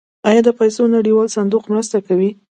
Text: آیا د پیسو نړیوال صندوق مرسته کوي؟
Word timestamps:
آیا 0.29 0.41
د 0.45 0.49
پیسو 0.59 0.83
نړیوال 0.95 1.27
صندوق 1.37 1.63
مرسته 1.71 1.97
کوي؟ 2.07 2.29